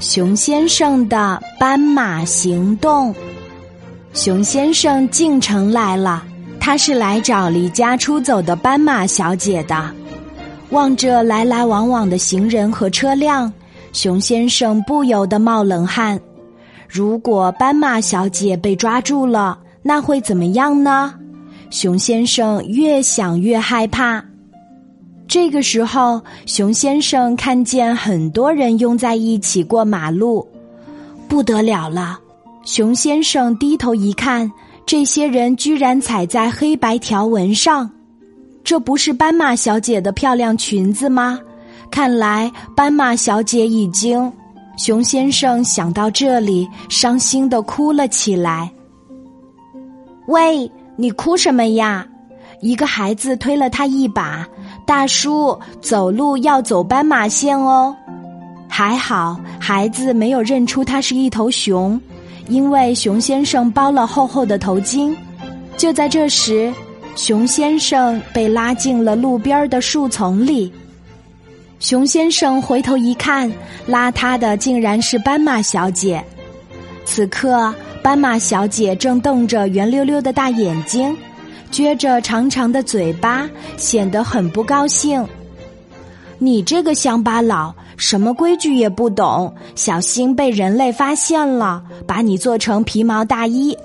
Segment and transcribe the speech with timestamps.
[0.00, 3.14] 熊先生的斑马行动。
[4.12, 6.24] 熊先生进城来了，
[6.60, 9.90] 他是来找离家出走的斑马小姐的。
[10.70, 13.52] 望着来来往往的行人和车辆，
[13.92, 16.20] 熊先生不由得冒冷汗。
[16.88, 21.14] 如果斑马小姐被抓住了，那会怎么样呢？
[21.70, 24.24] 熊先生越想越害怕。
[25.26, 30.46] 这个时候，熊先生看见很多人拥在一起过马路，
[31.28, 32.18] 不得了了！
[32.64, 34.50] 熊先生低头一看，
[34.86, 37.90] 这些人居然踩在黑白条纹上，
[38.62, 41.40] 这不是斑马小姐的漂亮裙子吗？
[41.90, 44.32] 看来斑马小姐已经……
[44.76, 48.70] 熊先生想到这里，伤心的哭了起来。
[50.26, 52.06] 喂，你哭什么呀？
[52.60, 54.46] 一个孩子推了他一把。
[54.86, 57.94] 大叔，走路要走斑马线哦。
[58.68, 62.00] 还好，孩子没有认出他是一头熊，
[62.48, 65.16] 因为熊先生包了厚厚的头巾。
[65.76, 66.72] 就在这时，
[67.16, 70.72] 熊先生被拉进了路边的树丛里。
[71.78, 73.50] 熊先生回头一看，
[73.86, 76.22] 拉他的竟然是斑马小姐。
[77.04, 81.16] 此刻，斑马小姐正瞪着圆溜溜的大眼睛。
[81.74, 85.26] 撅着长长的嘴巴，显得很不高兴。
[86.38, 93.76] 你这个乡巴佬，什么规矩也不懂，小心被人类发现了，把你做成皮毛大衣。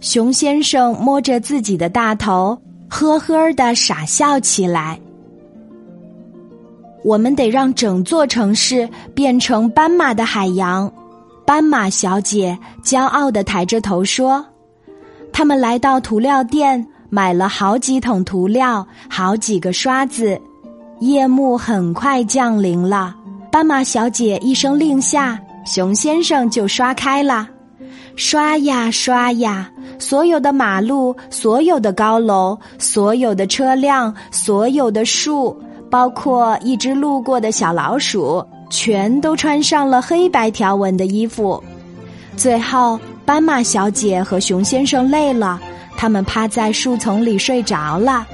[0.00, 2.58] 熊先生摸着自己的大头，
[2.88, 4.98] 呵呵的傻笑起来。
[7.04, 10.92] 我们得让整座城市变成斑马的海洋。
[11.46, 14.44] 斑马小姐骄傲的抬着头说
[15.32, 20.40] ：“他们来到涂料店。”买了好几桶涂料，好几个刷子。
[21.00, 23.14] 夜幕很快降临了，
[23.50, 27.48] 斑马小姐一声令下，熊先生就刷开了。
[28.16, 35.56] 刷呀刷呀，所有的马路，所有的高楼，所有的车辆，所有的树，
[35.90, 41.62] 包括一只路过的小老鼠，全都穿上了黑白条纹的衣服。
[42.36, 45.58] 最后，斑马小姐和熊先生累了。
[46.00, 48.26] 他们趴在树丛里睡着了。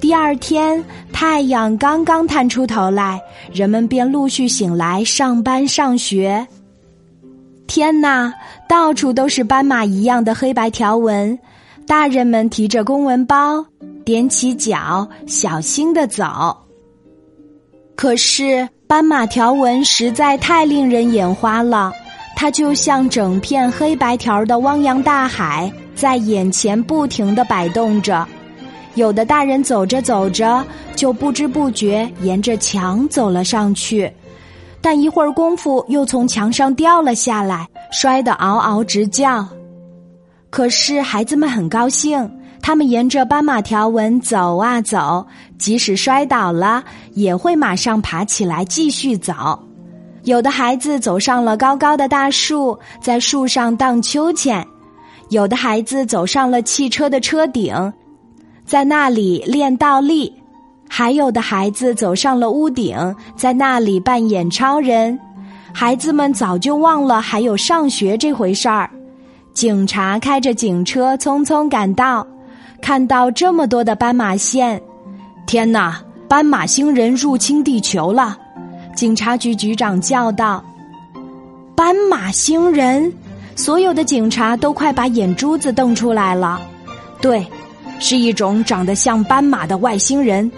[0.00, 0.82] 第二天，
[1.12, 3.20] 太阳刚刚探出头来，
[3.52, 6.46] 人们便陆续醒来上班上学。
[7.66, 8.32] 天哪，
[8.66, 11.38] 到处都是斑马一样的黑白条纹。
[11.86, 13.62] 大人们提着公文包，
[14.06, 16.56] 踮起脚，小心的走。
[17.94, 21.92] 可是，斑马条纹实在太令人眼花了，
[22.34, 25.70] 它就像整片黑白条的汪洋大海。
[26.00, 28.26] 在眼前不停的摆动着，
[28.94, 30.64] 有的大人走着走着
[30.96, 34.10] 就不知不觉沿着墙走了上去，
[34.80, 39.46] 但一会儿功夫又从墙上掉了下来，摔得嗷嗷直叫。
[40.48, 42.26] 可是孩子们很高兴，
[42.62, 45.26] 他们沿着斑马条纹走啊走，
[45.58, 46.82] 即使摔倒了
[47.12, 49.34] 也会马上爬起来继续走。
[50.22, 54.66] 有的孩子走上了高高的大树，在树上荡秋千。
[55.30, 57.72] 有的孩子走上了汽车的车顶，
[58.64, 60.30] 在那里练倒立；
[60.88, 62.96] 还有的孩子走上了屋顶，
[63.36, 65.18] 在那里扮演超人。
[65.72, 68.90] 孩子们早就忘了还有上学这回事儿。
[69.54, 72.26] 警察开着警车匆匆赶到，
[72.82, 74.80] 看到这么多的斑马线，
[75.46, 76.02] 天哪！
[76.28, 78.38] 斑马星人入侵地球了！
[78.94, 80.62] 警察局局长叫道
[81.74, 83.12] ：“斑马星人！”
[83.56, 86.60] 所有的警察都快把眼珠子瞪出来了。
[87.20, 87.46] 对，
[87.98, 90.50] 是一种长得像斑马的外星人。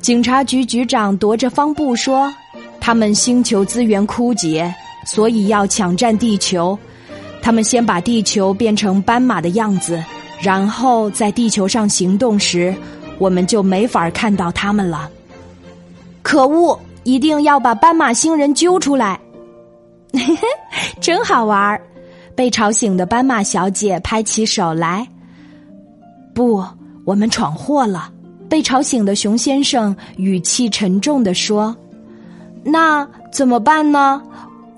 [0.00, 2.32] 警察局局长踱着方步说
[2.80, 4.74] ：“他们星球资源枯竭，
[5.06, 6.76] 所以要抢占地球。
[7.42, 10.02] 他们先把地球变成斑马的样子，
[10.40, 12.74] 然后在地球上行动时，
[13.18, 15.08] 我们就没法看到他们了。
[16.22, 16.78] 可恶！
[17.04, 19.18] 一定要把斑马星人揪出来。
[20.12, 20.48] 嘿嘿，
[21.00, 21.80] 真好玩儿。”
[22.40, 25.06] 被吵醒的斑马小姐拍起手来。
[26.32, 26.64] 不，
[27.04, 28.10] 我们闯祸了。
[28.48, 31.76] 被吵醒的熊先生语气沉重的说
[32.64, 34.22] ：“那怎么办呢？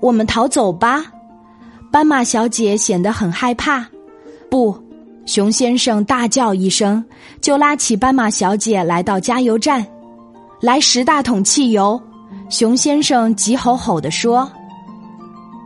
[0.01, 1.05] 我们逃走吧。”
[1.89, 3.87] 斑马小姐显得很害怕。
[4.51, 4.77] 不，
[5.25, 7.01] 熊先生大叫一声，
[7.39, 9.87] 就拉起斑马小姐来到加油站，
[10.59, 11.97] 来十大桶汽油。
[12.49, 14.51] 熊先生急吼吼的说。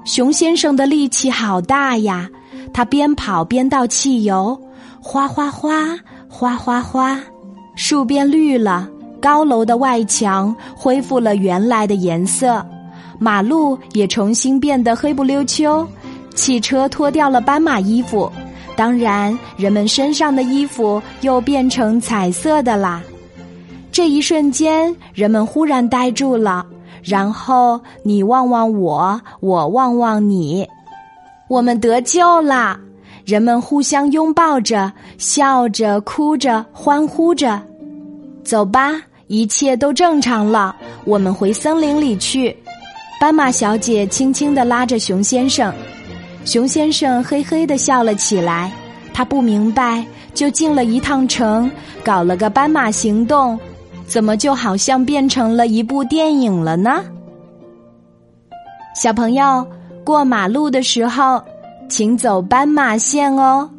[0.07, 2.29] 熊先生的力气好大呀！
[2.73, 4.57] 他边跑边倒汽油，
[5.01, 5.99] 哗哗哗，
[6.29, 7.19] 哗哗哗，
[7.75, 8.87] 树变绿了，
[9.21, 12.65] 高楼的外墙恢复了原来的颜色，
[13.19, 15.85] 马路也重新变得黑不溜秋，
[16.33, 18.31] 汽车脱掉了斑马衣服，
[18.77, 23.03] 当然，人们身上的衣服又变成彩色的啦。
[23.91, 26.65] 这一瞬间，人们忽然呆住了，
[27.03, 30.67] 然后你望望我，我望望你，
[31.47, 32.79] 我们得救啦！
[33.25, 37.61] 人们互相拥抱着，笑着、哭着、欢呼着。
[38.43, 38.93] 走吧，
[39.27, 40.73] 一切都正常了。
[41.03, 42.55] 我们回森林里去。
[43.19, 45.73] 斑马小姐轻轻地拉着熊先生，
[46.45, 48.71] 熊先生嘿嘿地笑了起来。
[49.13, 51.69] 他不明白，就进了一趟城，
[52.05, 53.59] 搞了个斑马行动，
[54.07, 57.03] 怎么就好像变成了一部电影了呢？
[58.95, 59.67] 小朋友，
[60.03, 61.39] 过马路的时候。
[61.89, 63.69] 请走斑马线哦。